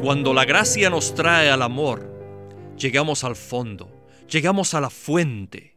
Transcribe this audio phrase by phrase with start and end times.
[0.00, 2.08] Cuando la gracia nos trae al amor,
[2.78, 3.90] llegamos al fondo,
[4.30, 5.76] llegamos a la fuente.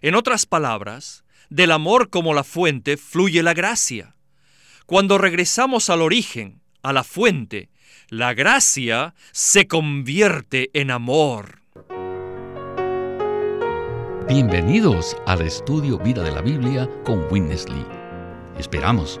[0.00, 4.16] En otras palabras, del amor como la fuente fluye la gracia.
[4.86, 7.68] Cuando regresamos al origen, a la fuente,
[8.08, 11.60] la gracia se convierte en amor.
[14.28, 17.86] Bienvenidos al estudio Vida de la Biblia con Witness Lee.
[18.58, 19.20] Esperamos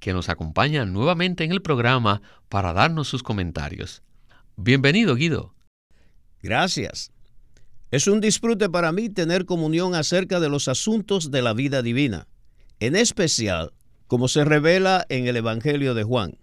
[0.00, 4.02] que nos acompaña nuevamente en el programa para darnos sus comentarios.
[4.56, 5.54] Bienvenido, Guido.
[6.42, 7.12] Gracias.
[7.90, 12.28] Es un disfrute para mí tener comunión acerca de los asuntos de la vida divina,
[12.78, 13.72] en especial
[14.06, 16.38] como se revela en el Evangelio de Juan.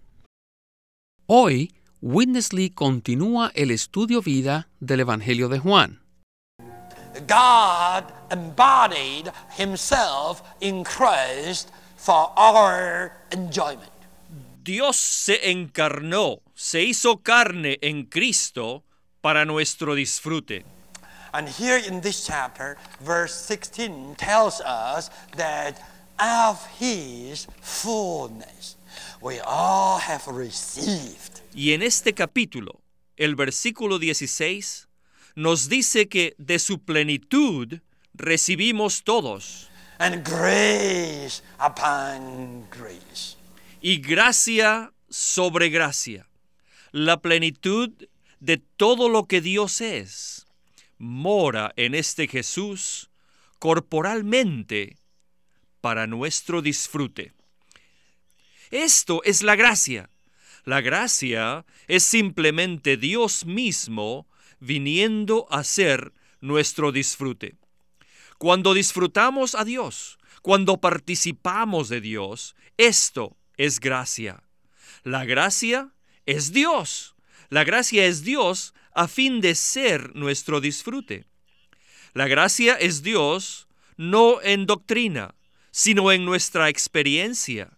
[1.26, 6.00] Hoy, Witness Lee continúa el estudio vida del Evangelio de Juan.
[7.26, 13.92] God embodied himself in Christ for our enjoyment.
[14.62, 18.84] Dios se encarnó, se hizo carne en Cristo
[19.20, 20.64] para nuestro disfrute.
[21.32, 25.78] And here in this chapter, verse 16 tells us that
[26.18, 28.76] of his fullness
[29.20, 31.42] we all have received.
[31.54, 32.80] Y en este capítulo,
[33.16, 34.88] el versículo 16
[35.34, 37.80] nos dice que de su plenitud
[38.14, 39.67] recibimos todos.
[39.98, 43.36] Grace upon grace.
[43.80, 46.28] Y gracia sobre gracia.
[46.92, 47.90] La plenitud
[48.38, 50.46] de todo lo que Dios es
[50.98, 53.10] mora en este Jesús
[53.58, 54.98] corporalmente
[55.80, 57.32] para nuestro disfrute.
[58.70, 60.10] Esto es la gracia.
[60.64, 64.28] La gracia es simplemente Dios mismo
[64.60, 67.57] viniendo a ser nuestro disfrute.
[68.38, 74.44] Cuando disfrutamos a Dios, cuando participamos de Dios, esto es gracia.
[75.02, 75.92] La gracia
[76.24, 77.16] es Dios.
[77.48, 81.24] La gracia es Dios a fin de ser nuestro disfrute.
[82.14, 83.66] La gracia es Dios
[83.96, 85.34] no en doctrina,
[85.72, 87.77] sino en nuestra experiencia.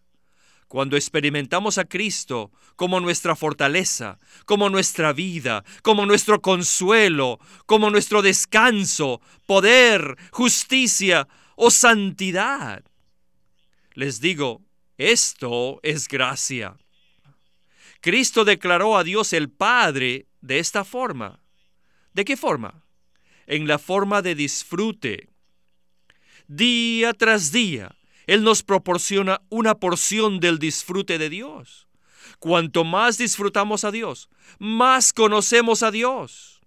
[0.71, 8.23] Cuando experimentamos a Cristo como nuestra fortaleza, como nuestra vida, como nuestro consuelo, como nuestro
[8.23, 11.27] descanso, poder, justicia
[11.57, 12.85] o santidad.
[13.95, 14.63] Les digo,
[14.97, 16.77] esto es gracia.
[18.01, 21.41] Cristo declaró a Dios el Padre de esta forma.
[22.15, 22.85] ¿De qué forma?
[23.49, 25.31] En la forma de disfrute.
[26.47, 27.97] Día tras día,
[28.31, 31.89] Él nos proporciona una porción del disfrute de Dios.
[32.39, 34.29] Cuanto más disfrutamos a Dios,
[34.61, 36.61] más conocemos a Dios.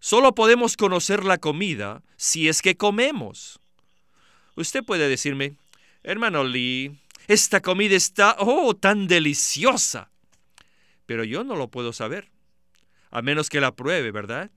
[0.00, 3.60] Solo podemos conocer la comida si es que comemos.
[4.56, 5.54] Usted puede decirme,
[6.02, 6.90] hermano Lee,
[7.28, 10.10] esta comida está, oh, tan deliciosa.
[11.06, 12.32] Pero yo no lo puedo saber,
[13.12, 14.50] a menos que la pruebe, ¿verdad?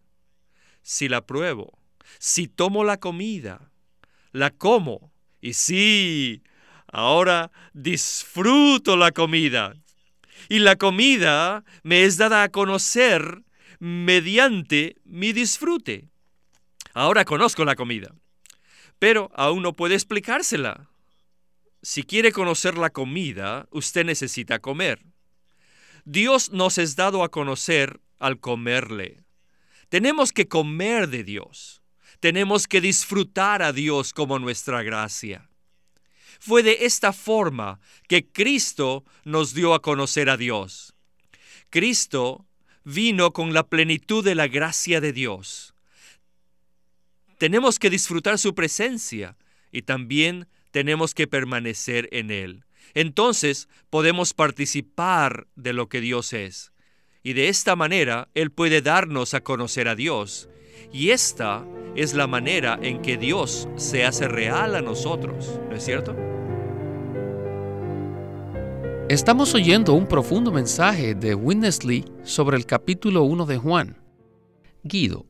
[0.81, 1.77] Si la pruebo,
[2.17, 3.69] si tomo la comida,
[4.31, 5.11] la como,
[5.41, 6.43] y sí,
[6.87, 9.75] ahora disfruto la comida.
[10.49, 13.43] Y la comida me es dada a conocer
[13.79, 16.09] mediante mi disfrute.
[16.93, 18.13] Ahora conozco la comida,
[18.99, 20.89] pero aún no puede explicársela.
[21.81, 25.03] Si quiere conocer la comida, usted necesita comer.
[26.05, 29.23] Dios nos es dado a conocer al comerle.
[29.89, 31.80] Tenemos que comer de Dios.
[32.21, 35.49] Tenemos que disfrutar a Dios como nuestra gracia.
[36.39, 40.93] Fue de esta forma que Cristo nos dio a conocer a Dios.
[41.71, 42.45] Cristo
[42.83, 45.73] vino con la plenitud de la gracia de Dios.
[47.39, 49.35] Tenemos que disfrutar su presencia
[49.71, 52.65] y también tenemos que permanecer en Él.
[52.93, 56.71] Entonces podemos participar de lo que Dios es.
[57.23, 60.49] Y de esta manera Él puede darnos a conocer a Dios.
[60.91, 61.65] Y esta
[61.95, 66.15] es la manera en que Dios se hace real a nosotros, ¿no es cierto?
[69.09, 73.97] Estamos oyendo un profundo mensaje de Witness Lee sobre el capítulo 1 de Juan.
[74.83, 75.25] Guido,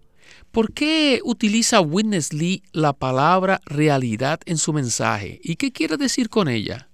[0.52, 6.30] ¿por qué utiliza Witness Lee la palabra realidad en su mensaje y qué quiere decir
[6.30, 6.92] con ella?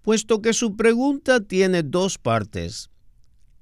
[0.00, 2.90] Puesto que su pregunta tiene dos partes,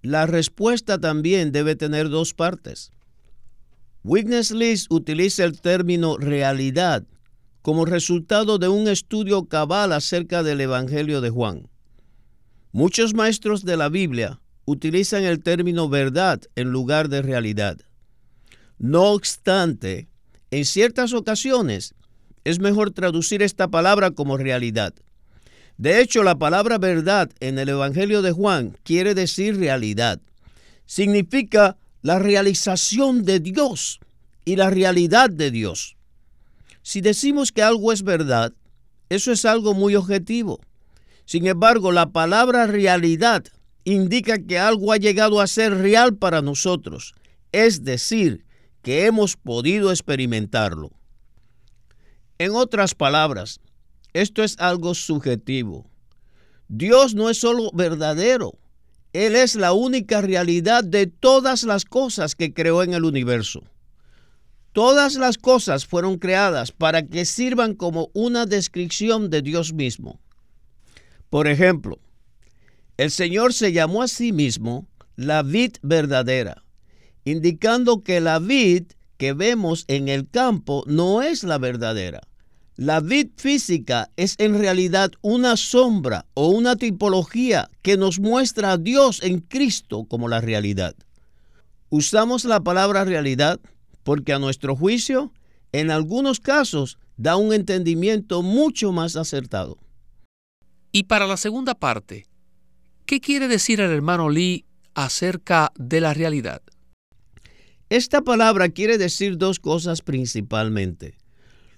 [0.03, 2.91] la respuesta también debe tener dos partes.
[4.03, 7.05] Witness List utiliza el término realidad
[7.61, 11.69] como resultado de un estudio cabal acerca del Evangelio de Juan.
[12.73, 17.77] Muchos maestros de la Biblia utilizan el término verdad en lugar de realidad.
[18.79, 20.09] No obstante,
[20.51, 21.95] en ciertas ocasiones
[22.45, 24.95] es mejor traducir esta palabra como realidad.
[25.77, 30.23] De hecho, la palabra verdad en el Evangelio de Juan quiere decir realidad.
[30.87, 34.01] Significa la realización de Dios
[34.45, 35.97] y la realidad de Dios.
[36.83, 38.53] Si decimos que algo es verdad,
[39.09, 40.61] eso es algo muy objetivo.
[41.25, 43.45] Sin embargo, la palabra realidad
[43.85, 47.15] indica que algo ha llegado a ser real para nosotros,
[47.53, 48.45] es decir,
[48.83, 50.91] que hemos podido experimentarlo.
[52.39, 53.61] En otras palabras,
[54.13, 55.87] esto es algo subjetivo.
[56.69, 58.60] Dios no es solo verdadero,
[59.13, 63.65] Él es la única realidad de todas las cosas que creó en el universo.
[64.73, 70.21] Todas las cosas fueron creadas para que sirvan como una descripción de Dios mismo.
[71.29, 71.99] Por ejemplo,
[72.97, 74.87] el Señor se llamó a sí mismo
[75.17, 76.63] la vid verdadera,
[77.25, 82.21] indicando que la vid que vemos en el campo no es la verdadera.
[82.81, 88.79] La vid física es en realidad una sombra o una tipología que nos muestra a
[88.79, 90.97] Dios en Cristo como la realidad.
[91.91, 93.61] Usamos la palabra realidad
[94.03, 95.31] porque a nuestro juicio,
[95.73, 99.77] en algunos casos, da un entendimiento mucho más acertado.
[100.91, 102.29] Y para la segunda parte,
[103.05, 106.63] ¿qué quiere decir el hermano Lee acerca de la realidad?
[107.91, 111.20] Esta palabra quiere decir dos cosas principalmente.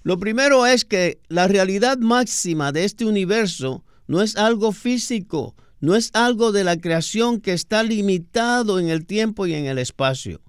[0.02, 5.94] Lo primero es que la realidad máxima de este universo no es algo físico, no
[5.94, 10.40] es algo de la creación que está limitado en el tiempo y en el espacio.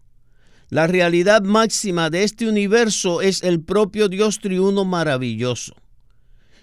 [0.69, 5.75] La realidad máxima de este universo es el propio Dios triuno maravilloso.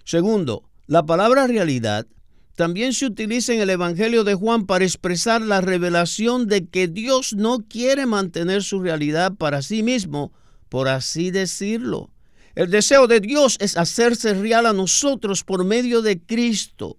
[0.04, 2.08] Segundo, la palabra realidad
[2.56, 7.34] también se utiliza en el Evangelio de Juan para expresar la revelación de que Dios
[7.34, 10.32] no quiere mantener su realidad para sí mismo,
[10.68, 12.10] por así decirlo.
[12.54, 16.96] El deseo de Dios es hacerse real a nosotros por medio de Cristo.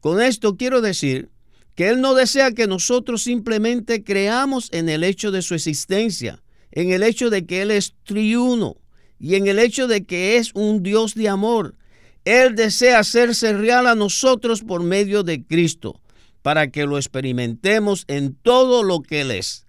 [0.00, 1.30] Con esto quiero decir
[1.74, 6.90] que Él no desea que nosotros simplemente creamos en el hecho de su existencia, en
[6.90, 8.76] el hecho de que Él es triuno
[9.18, 11.76] y en el hecho de que es un Dios de amor.
[12.24, 16.00] Él desea hacerse real a nosotros por medio de Cristo,
[16.40, 19.66] para que lo experimentemos en todo lo que Él es.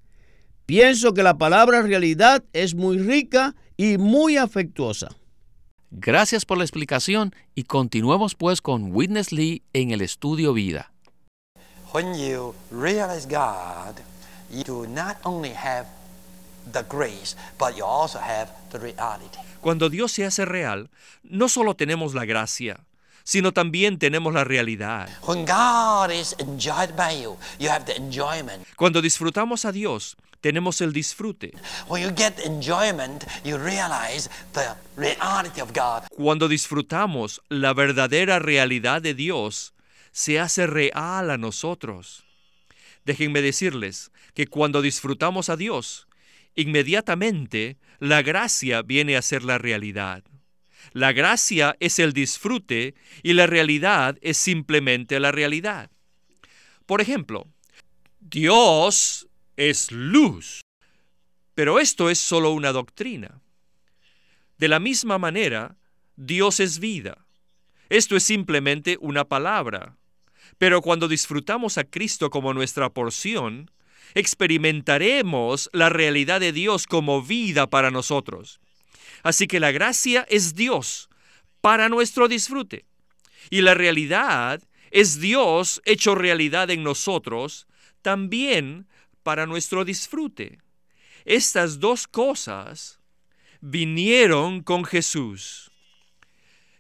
[0.66, 5.10] Pienso que la palabra realidad es muy rica y muy afectuosa.
[5.92, 10.94] Gracias por la explicación y continuemos pues con Witness Lee en el estudio vida.
[11.94, 14.02] when you realize God,
[14.50, 15.86] you do not only have
[16.72, 19.38] the grace, but you also have the reality.
[19.62, 20.90] Cuando Dios se hace real,
[21.24, 22.80] no solo tenemos la gracia,
[23.24, 25.08] sino también tenemos la realidad.
[25.26, 28.66] When God is enjoyed by you, you have the enjoyment.
[28.76, 31.54] Cuando disfrutamos a Dios, tenemos el disfrute.
[31.88, 36.04] When you get enjoyment, you realize the reality of God.
[36.10, 39.74] Cuando disfrutamos la verdadera realidad de Dios,
[40.12, 42.25] se hace real a nosotros.
[43.06, 46.07] Déjenme decirles que cuando disfrutamos a Dios,
[46.56, 50.23] inmediatamente la gracia viene a ser la realidad.
[50.92, 55.90] La gracia es el disfrute y la realidad es simplemente la realidad.
[56.85, 57.47] Por ejemplo,
[58.19, 60.62] Dios es luz,
[61.56, 63.42] pero esto es solo una doctrina.
[64.57, 65.78] De la misma manera,
[66.16, 67.26] Dios es vida.
[67.90, 69.98] Esto es simplemente una palabra.
[70.57, 73.72] Pero cuando disfrutamos a Cristo como nuestra porción,
[74.16, 78.60] experimentaremos la realidad de Dios como vida para nosotros.
[79.24, 81.10] Así que la gracia es Dios
[81.62, 82.86] para nuestro disfrute.
[83.50, 87.68] Y la realidad es Dios hecho realidad en nosotros
[88.02, 88.88] también
[89.23, 90.59] para nuestro disfrute.
[91.25, 92.99] Estas dos cosas
[93.61, 95.71] vinieron con Jesús.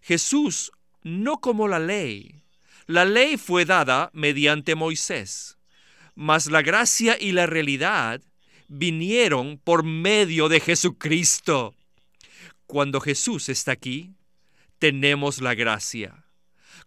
[0.01, 0.71] Jesús
[1.01, 2.43] no como la ley,
[2.85, 5.57] la ley fue dada mediante Moisés,
[6.15, 8.21] mas la gracia y la realidad
[8.67, 11.75] vinieron por medio de Jesucristo.
[12.67, 14.15] Cuando Jesús está aquí,
[14.79, 16.25] tenemos la gracia.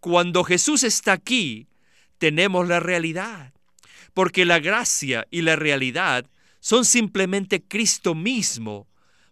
[0.00, 1.68] Cuando Jesús está aquí,
[2.18, 3.54] tenemos la realidad.
[4.16, 6.24] Porque la gracia y la realidad
[6.58, 8.88] son simplemente Cristo mismo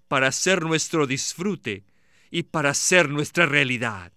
[0.08, 1.86] para ser nuestro disfrute
[2.30, 4.12] y para ser nuestra realidad.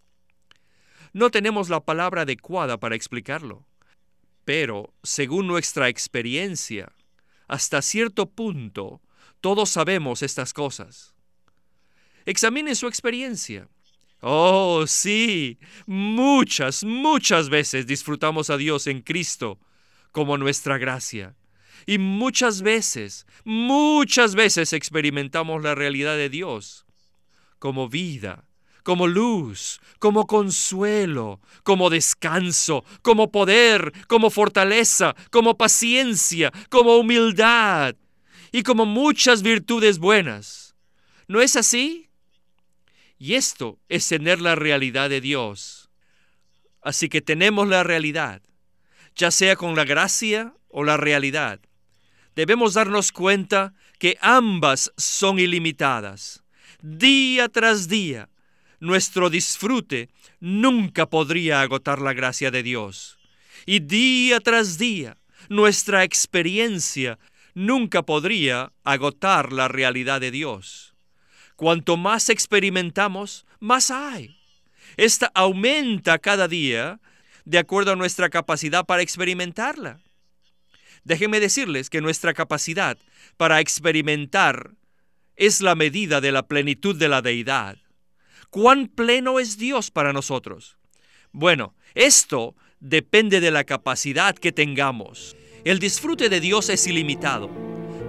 [1.14, 3.66] No tenemos la palabra adecuada para explicarlo,
[4.44, 6.92] pero según nuestra experiencia,
[7.48, 9.02] hasta cierto punto,
[9.40, 11.14] Todos sabemos estas cosas.
[12.26, 13.70] Examine su experiencia.
[14.20, 19.60] Oh, sí, muchas, muchas veces disfrutamos a Dios en Cristo
[20.18, 21.36] como nuestra gracia.
[21.86, 26.88] Y muchas veces, muchas veces experimentamos la realidad de Dios
[27.60, 28.46] como vida,
[28.82, 37.96] como luz, como consuelo, como descanso, como poder, como fortaleza, como paciencia, como humildad
[38.52, 40.76] y como muchas virtudes buenas.
[41.28, 42.10] ¿No es así?
[43.20, 45.92] Y esto es tener la realidad de Dios.
[46.82, 48.42] Así que tenemos la realidad,
[49.18, 51.60] ya sea con la gracia o la realidad.
[52.36, 56.44] Debemos darnos cuenta que ambas son ilimitadas.
[56.82, 58.30] Día tras día,
[58.80, 60.10] nuestro disfrute
[60.40, 63.18] nunca podría agotar la gracia de Dios.
[63.66, 65.18] Y día tras día,
[65.50, 67.18] nuestra experiencia
[67.56, 70.94] nunca podría agotar la realidad de Dios.
[71.56, 74.38] Cuanto más experimentamos, más hay.
[74.96, 77.00] Esta aumenta cada día
[77.48, 80.02] de acuerdo a nuestra capacidad para experimentarla.
[81.06, 82.98] Déjenme decirles que nuestra capacidad
[83.38, 84.72] para experimentar
[85.38, 87.78] es la medida de la plenitud de la deidad.
[88.50, 90.78] ¿Cuán pleno es Dios para nosotros?
[91.32, 95.38] Bueno, esto depende de la capacidad que tengamos.
[95.64, 97.50] El disfrute de Dios es ilimitado,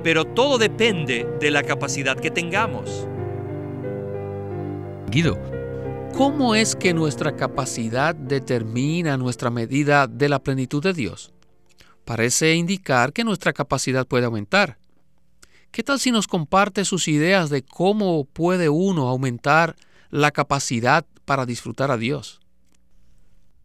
[0.02, 3.06] pero todo depende de la capacidad que tengamos.
[5.08, 5.38] Guido,
[6.18, 11.32] ¿cómo es que nuestra capacidad determina nuestra medida de la plenitud de Dios?
[12.04, 14.78] Parece indicar que nuestra capacidad puede aumentar.
[15.70, 19.76] ¿Qué tal si nos comparte sus ideas de cómo puede uno aumentar
[20.10, 22.40] la capacidad para disfrutar a Dios?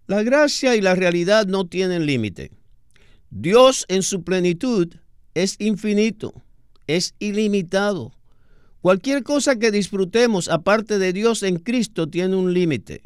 [0.05, 2.51] La gracia y la realidad no tienen límite.
[3.31, 4.93] Dios en su plenitud
[5.33, 6.36] es infinito,
[6.86, 8.12] es ilimitado.
[8.83, 13.01] Cualquier cosa que disfrutemos aparte de Dios en Cristo tiene un límite.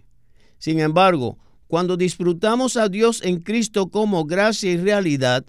[0.58, 5.46] Sin embargo, cuando disfrutamos a Dios en Cristo como gracia y realidad,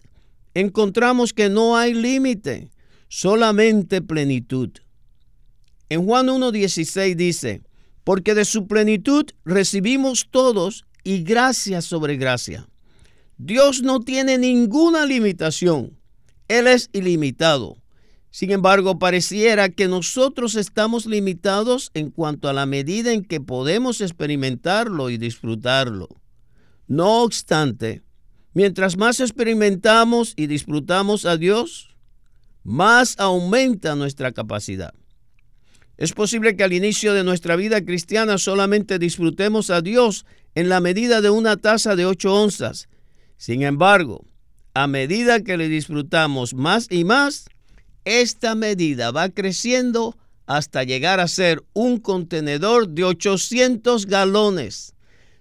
[0.52, 2.70] encontramos que no hay límite,
[3.08, 4.68] solamente plenitud.
[5.88, 7.62] En Juan 1.16 dice,
[8.04, 12.68] porque de su plenitud recibimos todos y gracia sobre gracia.
[13.38, 15.99] Dios no tiene ninguna limitación,
[16.49, 17.78] Él es ilimitado.
[18.30, 24.00] Sin embargo, pareciera que nosotros estamos limitados en cuanto a la medida en que podemos
[24.00, 26.08] experimentarlo y disfrutarlo.
[26.87, 28.02] No obstante,
[28.52, 31.97] mientras más experimentamos y disfrutamos a Dios,
[32.64, 34.92] más aumenta nuestra capacidad.
[35.97, 40.80] Es posible que al inicio de nuestra vida cristiana solamente disfrutemos a Dios en la
[40.80, 42.88] medida de una taza de ocho onzas.
[43.37, 44.25] Sin embargo,
[44.75, 47.47] a medida que le disfrutamos más y más,
[48.09, 54.95] esta medida va creciendo hasta llegar a ser un contenedor de 800 galones.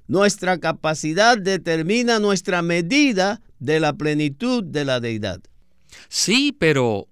[0.07, 5.39] Nuestra capacidad determina nuestra medida de la plenitud de la deidad.
[6.09, 7.07] Sí, pero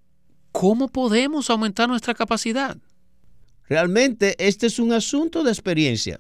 [0.52, 2.78] ¿cómo podemos aumentar nuestra capacidad?
[3.70, 6.20] Realmente este es un asunto de experiencia.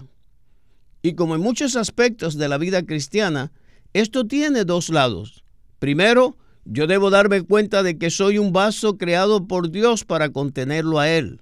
[1.01, 3.51] Y como en muchos aspectos de la vida cristiana,
[3.92, 5.44] esto tiene dos lados.
[5.80, 11.00] Primero, yo debo darme cuenta de que soy un vaso creado por Dios para contenerlo
[11.00, 11.41] a Él.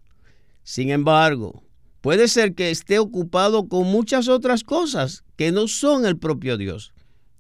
[0.63, 1.63] Sin embargo,
[2.01, 6.93] puede ser que esté ocupado con muchas otras cosas que no son el propio Dios,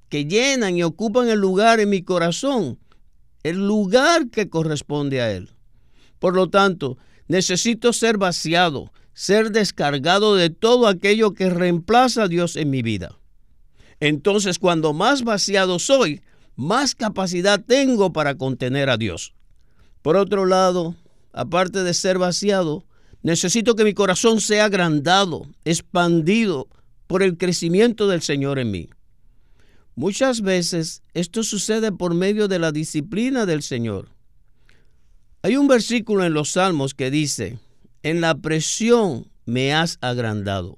[0.07, 2.79] que llenan y ocupan el lugar en mi corazón,
[3.43, 5.49] el lugar que corresponde a Él.
[6.19, 6.97] Por lo tanto,
[7.27, 13.19] necesito ser vaciado, ser descargado de todo aquello que reemplaza a Dios en mi vida.
[13.99, 16.21] Entonces, cuando más vaciado soy,
[16.55, 19.33] más capacidad tengo para contener a Dios.
[20.01, 20.95] Por otro lado,
[21.31, 22.85] aparte de ser vaciado,
[23.21, 26.67] necesito que mi corazón sea agrandado, expandido
[27.07, 28.89] por el crecimiento del Señor en mí.
[29.95, 34.09] Muchas veces esto sucede por medio de la disciplina del Señor.
[35.43, 37.59] Hay un versículo en los Salmos que dice,
[38.01, 40.77] en la presión me has agrandado.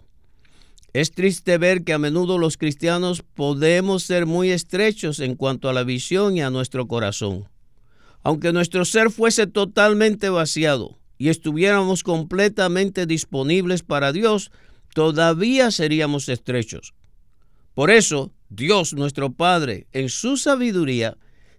[0.96, 5.74] Es triste ver que a menudo los cristianos podemos ser muy estrechos en cuanto a
[5.74, 7.50] la visión y a nuestro corazón.
[8.24, 14.52] Aunque nuestro ser fuese totalmente vaciado y estuviéramos completamente disponibles para Dios,
[14.94, 16.94] todavía seríamos estrechos.
[17.74, 21.18] Por eso, Dios nuestro Padre, en su sabiduría,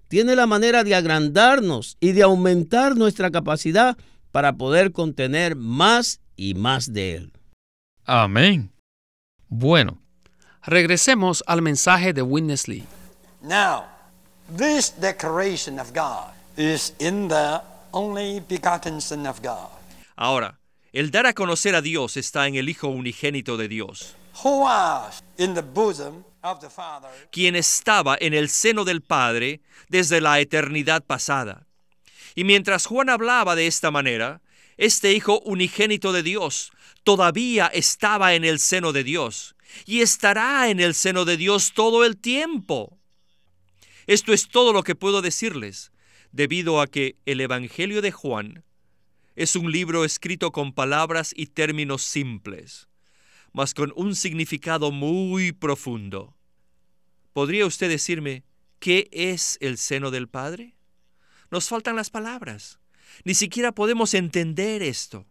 [0.08, 3.98] tiene la manera de agrandarnos y de aumentar nuestra capacidad
[4.32, 7.32] para poder contener más y más de Él.
[8.06, 8.70] Amén.
[9.48, 9.98] Bueno,
[10.62, 12.84] regresemos al mensaje de Witness Lee.
[13.42, 13.84] Now,
[14.56, 17.60] this declaration of God is in the
[17.92, 19.70] only begotten Son of God,
[20.16, 20.58] Ahora,
[20.92, 25.22] el dar a conocer a Dios está en el Hijo unigénito de Dios, who was
[25.38, 30.40] in the bosom of the Father quien estaba en el seno del Padre desde la
[30.40, 31.66] eternidad pasada.
[32.34, 34.40] Y mientras Juan hablaba de esta manera,
[34.76, 36.72] este Hijo unigénito de Dios
[37.06, 42.04] todavía estaba en el seno de Dios y estará en el seno de Dios todo
[42.04, 42.98] el tiempo.
[44.08, 45.92] Esto es todo lo que puedo decirles,
[46.32, 48.64] debido a que el Evangelio de Juan
[49.36, 52.88] es un libro escrito con palabras y términos simples,
[53.52, 56.36] mas con un significado muy profundo.
[57.32, 58.42] ¿Podría usted decirme
[58.80, 60.74] qué es el seno del Padre?
[61.52, 62.80] Nos faltan las palabras.
[63.22, 65.24] Ni siquiera podemos entender esto.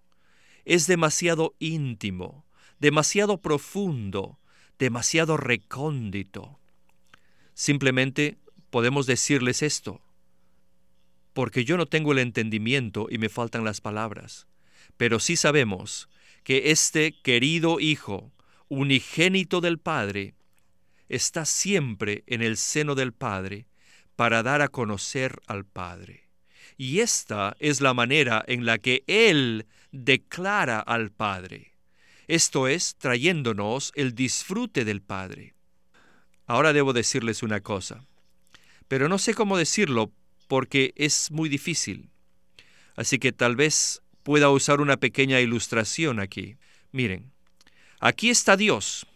[0.65, 2.45] Es demasiado íntimo,
[2.79, 4.39] demasiado profundo,
[4.77, 6.59] demasiado recóndito.
[7.53, 8.37] Simplemente
[8.69, 10.01] podemos decirles esto,
[11.33, 14.47] porque yo no tengo el entendimiento y me faltan las palabras,
[14.97, 16.09] pero sí sabemos
[16.43, 18.31] que este querido Hijo,
[18.67, 20.33] unigénito del Padre,
[21.09, 23.67] está siempre en el seno del Padre
[24.15, 26.29] para dar a conocer al Padre.
[26.77, 29.65] Y esta es la manera en la que Él
[29.95, 31.73] declara al Padre.
[32.27, 35.53] Esto es, trayéndonos el disfrute del Padre.
[36.47, 38.05] Ahora debo decirles una cosa,
[38.87, 40.11] pero no sé cómo decirlo
[40.47, 42.09] porque es muy difícil.
[42.95, 46.57] Así que tal vez pueda usar una pequeña ilustración aquí.
[46.91, 47.31] Miren,
[47.99, 49.07] aquí está Dios.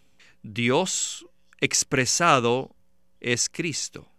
[0.43, 1.25] Dios
[1.59, 2.75] expresado
[3.19, 4.11] es Cristo.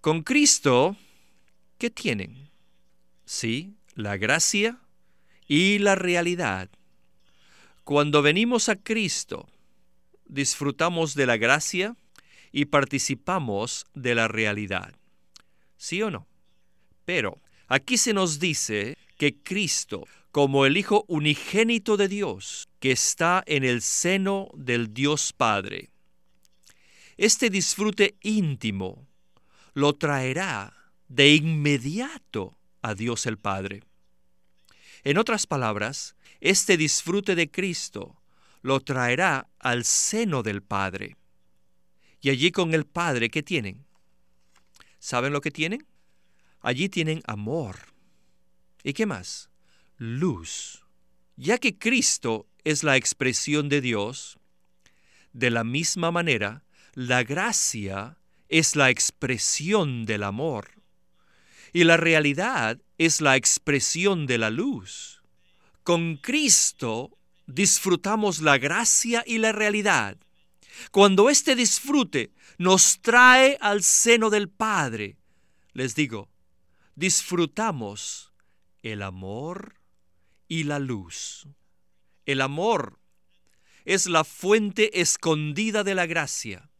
[0.00, 0.96] Con Cristo,
[1.78, 2.50] ¿qué tienen?
[3.24, 4.83] Sí, la gracia
[5.46, 6.70] y la realidad.
[7.84, 9.48] Cuando venimos a Cristo,
[10.26, 11.96] disfrutamos de la gracia
[12.52, 14.94] y participamos de la realidad.
[15.76, 16.26] ¿Sí o no?
[17.04, 23.42] Pero aquí se nos dice que Cristo, como el Hijo unigénito de Dios, que está
[23.46, 25.90] en el seno del Dios Padre,
[27.16, 29.06] este disfrute íntimo
[29.74, 30.72] lo traerá
[31.08, 33.82] de inmediato a Dios el Padre.
[35.04, 38.20] En otras palabras, este disfrute de Cristo
[38.62, 41.16] lo traerá al seno del Padre.
[42.22, 43.84] Y allí con el Padre, ¿qué tienen?
[44.98, 45.86] ¿Saben lo que tienen?
[46.60, 47.76] Allí tienen amor.
[48.82, 49.50] ¿Y qué más?
[49.98, 50.86] Luz.
[51.36, 54.38] Ya que Cristo es la expresión de Dios,
[55.34, 56.64] de la misma manera,
[56.94, 58.16] la gracia
[58.48, 60.70] es la expresión del amor
[61.74, 65.22] y la realidad es la expresión de la luz.
[65.82, 70.16] Con Cristo disfrutamos la gracia y la realidad.
[70.90, 75.16] Cuando este disfrute nos trae al seno del Padre,
[75.72, 76.28] les digo,
[76.94, 78.32] disfrutamos
[78.82, 79.76] el amor
[80.48, 81.46] y la luz.
[82.26, 82.98] El amor
[83.84, 86.70] es la fuente escondida de la gracia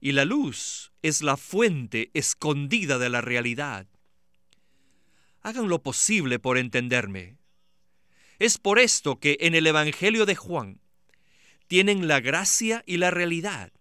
[0.00, 3.86] y la luz es la fuente escondida de la realidad.
[5.42, 7.38] Hagan lo posible por entenderme.
[8.38, 10.80] Es por esto que en el Evangelio de Juan
[11.66, 13.72] tienen la gracia y la realidad,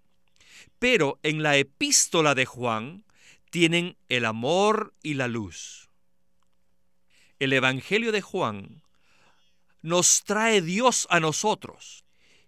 [0.79, 3.03] pero en la epístola de Juan
[3.49, 5.89] tienen el amor y la luz.
[7.39, 8.83] El Evangelio de Juan
[9.81, 12.05] nos trae Dios a nosotros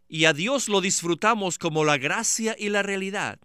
[0.07, 3.39] y a Dios lo disfrutamos como la gracia y la realidad.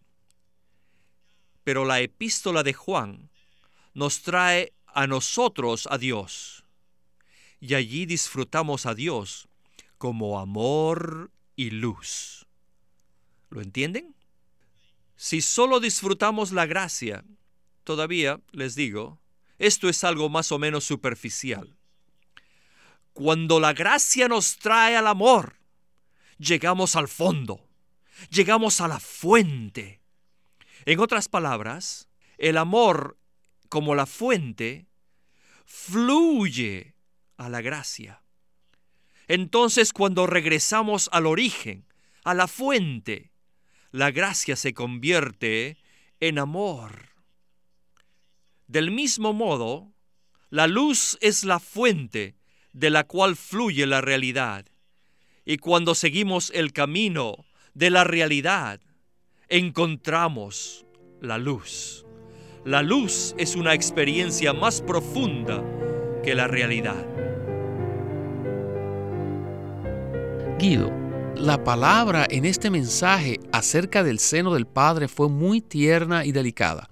[1.63, 3.31] Pero la epístola de Juan
[3.95, 6.65] nos trae a nosotros a Dios.
[7.61, 9.47] Y allí disfrutamos a Dios
[9.99, 12.47] como amor y luz.
[13.51, 14.17] ¿Lo entienden?
[15.15, 17.25] Si solo disfrutamos la gracia,
[17.85, 19.21] todavía les digo,
[19.59, 21.77] esto es algo más o menos superficial.
[23.13, 25.59] Cuando la gracia nos trae al amor,
[26.39, 27.69] llegamos al fondo,
[28.31, 30.01] llegamos a la fuente,
[30.87, 33.19] en otras palabras, el amor
[33.69, 34.87] como la fuente
[35.65, 36.95] fluye
[37.37, 38.23] a la gracia.
[39.29, 41.87] Entonces cuando regresamos al origen,
[42.25, 43.33] a la fuente,
[43.91, 45.79] la gracia se convierte
[46.21, 47.11] en amor.
[48.67, 49.93] Del mismo modo,
[50.51, 52.37] la luz es la fuente
[52.73, 54.67] de la cual fluye la realidad.
[55.45, 58.81] Y cuando seguimos el camino de la realidad,
[59.49, 60.87] encontramos
[61.21, 62.06] la luz.
[62.67, 65.63] La luz es una experiencia más profunda
[66.25, 67.07] que la realidad.
[70.59, 70.91] Guido,
[71.37, 76.91] la palabra en este mensaje acerca del seno del Padre fue muy tierna y delicada.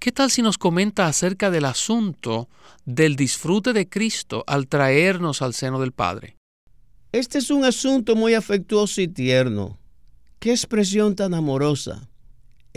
[0.00, 2.48] ¿Qué tal si nos comenta acerca del asunto
[2.84, 6.34] del disfrute de Cristo al traernos al seno del Padre?
[7.12, 9.78] Este es un asunto muy afectuoso y tierno.
[10.40, 12.08] Qué expresión tan amorosa.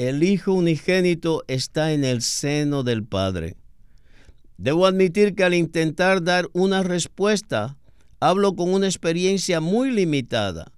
[0.07, 3.55] El Hijo unigénito está en el seno del Padre.
[4.57, 7.77] Debo admitir que al intentar dar una respuesta,
[8.19, 10.71] hablo con una experiencia muy limitada.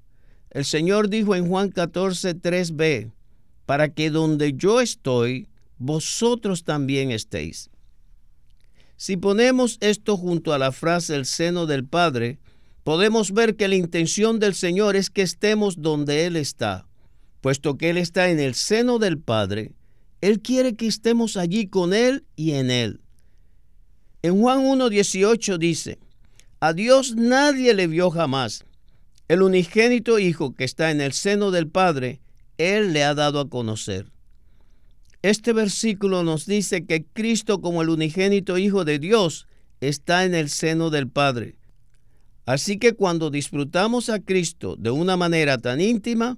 [0.49, 3.13] El Señor dijo en Juan 14, 3b,
[3.65, 7.69] para que donde yo estoy, vosotros también estéis.
[8.97, 12.39] Si ponemos esto junto a la frase el seno del Padre,
[12.83, 16.87] podemos ver que la intención del Señor es que estemos donde Él está.
[17.43, 19.73] Puesto que Él está en el seno del Padre,
[20.21, 23.01] Él quiere que estemos allí con Él y en Él.
[24.21, 25.99] En Juan 1.18 dice,
[26.61, 28.63] a Dios nadie le vio jamás.
[29.27, 32.21] El unigénito Hijo que está en el seno del Padre,
[32.57, 34.09] Él le ha dado a conocer.
[35.21, 39.47] Este versículo nos dice que Cristo como el unigénito Hijo de Dios
[39.81, 41.57] está en el seno del Padre.
[42.45, 46.37] Así que cuando disfrutamos a Cristo de una manera tan íntima,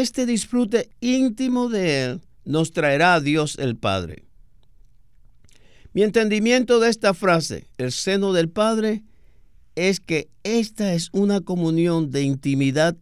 [0.00, 4.24] este disfrute íntimo de Él nos traerá a Dios el Padre.
[5.94, 9.04] Mi entendimiento de esta frase, el seno del Padre,
[9.74, 12.96] es que esta es una comunión de intimidad,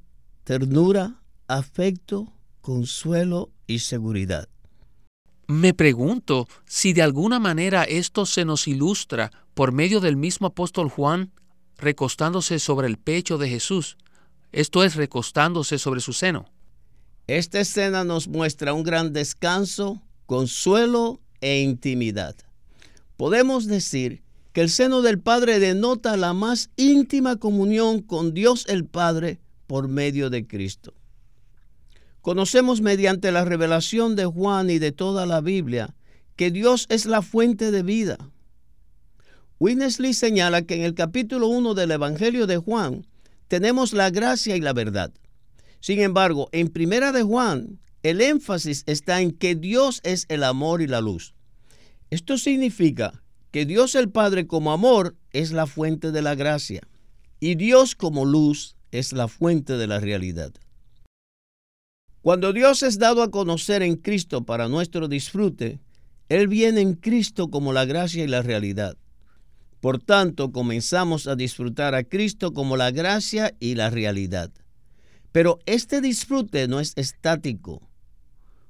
[0.45, 4.49] ternura, afecto, consuelo y seguridad.
[5.49, 10.89] Me pregunto si de alguna manera esto se nos ilustra por medio del mismo apóstol
[10.89, 11.33] Juan
[11.77, 13.97] recostándose sobre el pecho de Jesús,
[14.53, 16.54] esto es recostándose sobre su seno.
[17.27, 22.37] Esta escena nos muestra un gran descanso, consuelo e intimidad.
[23.17, 28.85] Podemos decir que el seno del Padre denota la más íntima comunión con Dios el
[28.85, 30.93] Padre por medio de Cristo.
[32.21, 35.95] Conocemos mediante la revelación de Juan y de toda la Biblia
[36.37, 38.19] que Dios es la fuente de vida.
[39.59, 43.07] Winnesley señala que en el capítulo 1 del Evangelio de Juan
[43.49, 45.11] tenemos la gracia y la verdad.
[45.85, 50.81] Sin embargo, en Primera de Juan, el énfasis está en que Dios es el amor
[50.81, 51.35] y la luz.
[52.09, 56.81] Esto significa que Dios el Padre como amor es la fuente de la gracia
[57.39, 60.55] y Dios como luz es la fuente de la realidad.
[62.23, 65.81] Cuando Dios es dado a conocer en Cristo para nuestro disfrute,
[66.31, 68.97] Él viene en Cristo como la gracia y la realidad.
[69.81, 74.51] Por tanto, comenzamos a disfrutar a Cristo como la gracia y la realidad.
[75.35, 77.83] Pero este disfrute no es estático.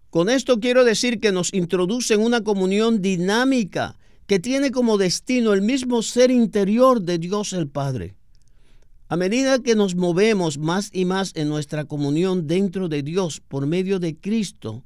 [0.08, 5.52] Con esto quiero decir que nos introduce en una comunión dinámica que tiene como destino
[5.52, 8.14] el mismo ser interior de Dios el Padre.
[9.08, 13.66] A medida que nos movemos más y más en nuestra comunión dentro de Dios por
[13.66, 14.84] medio de Cristo,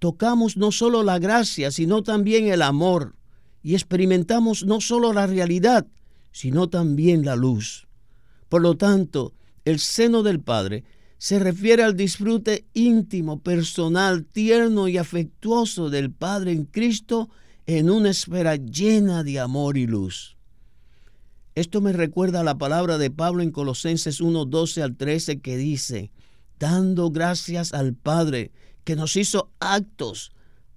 [0.00, 3.14] tocamos no solo la gracia, sino también el amor,
[3.62, 5.86] y experimentamos no solo la realidad,
[6.32, 7.86] sino también la luz.
[8.48, 10.82] Por lo tanto, el seno del Padre
[11.22, 17.30] se refiere al disfrute íntimo, personal, tierno y afectuoso del Padre en Cristo
[17.64, 20.36] en una esfera llena de amor y luz.
[21.54, 25.56] Esto me recuerda a la palabra de Pablo en Colosenses 1, 12 al 13 que
[25.56, 26.10] dice,
[26.58, 28.50] dando gracias al Padre
[28.82, 30.32] que nos hizo actos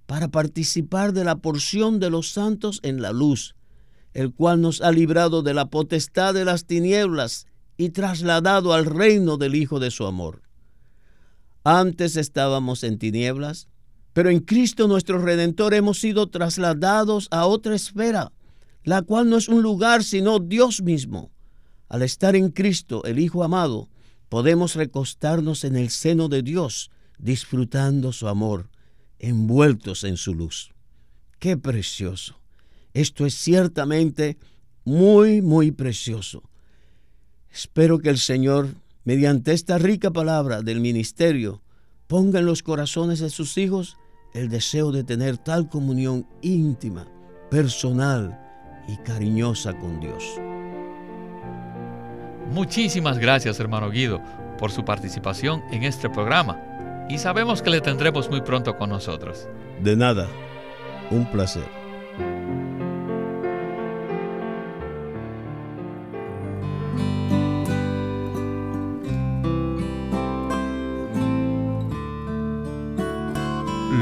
[0.06, 3.56] para participar de la porción de los santos en la luz,
[4.14, 9.36] el cual nos ha librado de la potestad de las tinieblas y trasladado al reino
[9.36, 10.42] del Hijo de su amor.
[11.64, 13.68] Antes estábamos en tinieblas,
[14.12, 18.32] pero en Cristo nuestro Redentor hemos sido trasladados a otra esfera
[18.86, 21.32] la cual no es un lugar sino Dios mismo.
[21.88, 23.90] Al estar en Cristo, el Hijo amado,
[24.28, 28.70] podemos recostarnos en el seno de Dios, disfrutando su amor,
[29.18, 30.72] envueltos en su luz.
[31.40, 32.38] ¡Qué precioso!
[32.94, 34.38] Esto es ciertamente
[34.84, 36.48] muy, muy precioso.
[37.56, 38.68] Espero que el Señor,
[39.04, 41.62] mediante esta rica palabra del ministerio,
[42.06, 43.96] ponga en los corazones de sus hijos
[44.34, 47.08] el deseo de tener tal comunión íntima,
[47.50, 48.38] personal,
[48.86, 50.22] y cariñosa con Dios.
[52.52, 54.20] Muchísimas gracias, hermano Guido,
[54.58, 59.48] por su participación en este programa y sabemos que le tendremos muy pronto con nosotros.
[59.82, 60.28] De nada,
[61.10, 61.64] un placer.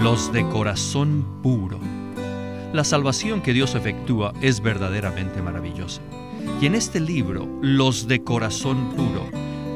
[0.04, 1.80] Los de corazón puro
[2.74, 6.02] la salvación que Dios efectúa es verdaderamente maravillosa.
[6.60, 9.26] Y en este libro, Los de Corazón Puro,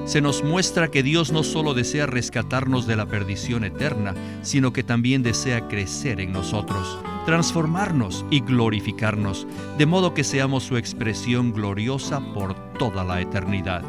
[0.05, 4.83] se nos muestra que Dios no solo desea rescatarnos de la perdición eterna, sino que
[4.83, 9.47] también desea crecer en nosotros, transformarnos y glorificarnos,
[9.79, 13.83] de modo que seamos su expresión gloriosa por toda la eternidad.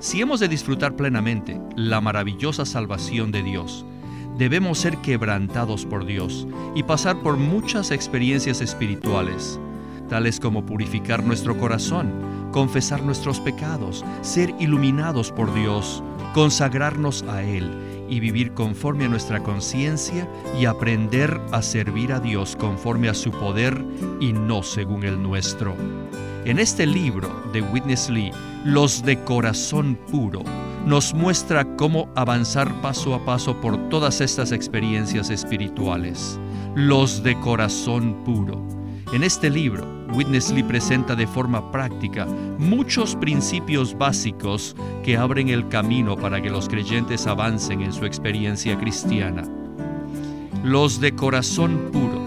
[0.00, 3.86] Si hemos de disfrutar plenamente la maravillosa salvación de Dios,
[4.38, 9.58] debemos ser quebrantados por Dios y pasar por muchas experiencias espirituales,
[10.08, 12.12] tales como purificar nuestro corazón,
[12.52, 16.02] confesar nuestros pecados, ser iluminados por Dios,
[16.34, 17.70] consagrarnos a Él
[18.08, 23.30] y vivir conforme a nuestra conciencia y aprender a servir a Dios conforme a su
[23.30, 23.84] poder
[24.20, 25.74] y no según el nuestro.
[26.44, 28.30] En este libro de Witness Lee,
[28.64, 30.44] Los de Corazón Puro,
[30.86, 36.38] nos muestra cómo avanzar paso a paso por todas estas experiencias espirituales.
[36.76, 38.64] Los de Corazón Puro.
[39.12, 42.24] En este libro, Witness Lee presenta de forma práctica
[42.58, 48.78] muchos principios básicos que abren el camino para que los creyentes avancen en su experiencia
[48.78, 49.42] cristiana.
[50.62, 52.25] Los de corazón puro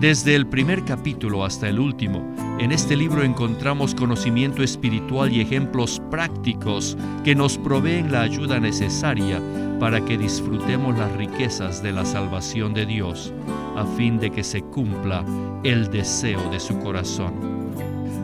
[0.00, 2.22] desde el primer capítulo hasta el último,
[2.60, 9.42] en este libro encontramos conocimiento espiritual y ejemplos prácticos que nos proveen la ayuda necesaria
[9.80, 13.32] para que disfrutemos las riquezas de la salvación de Dios,
[13.76, 15.24] a fin de que se cumpla
[15.64, 17.34] el deseo de su corazón.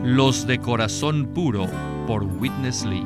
[0.03, 1.67] Los de corazón puro
[2.07, 3.05] por Witness Lee.